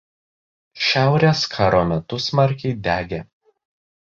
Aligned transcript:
Šiaurės 0.85 1.43
karo 1.57 1.81
metu 1.91 2.21
smarkiai 2.29 2.75
degė. 2.89 3.21